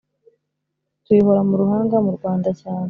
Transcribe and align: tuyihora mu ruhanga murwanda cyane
tuyihora 1.03 1.41
mu 1.47 1.55
ruhanga 1.61 1.95
murwanda 2.05 2.49
cyane 2.61 2.79